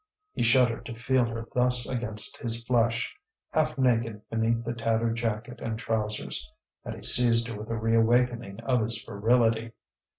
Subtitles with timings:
[0.33, 3.15] He shuddered to feel her thus against his flesh,
[3.51, 6.51] half naked beneath the tattered jacket and trousers,
[6.83, 9.73] and he seized her with a reawakening of his virility.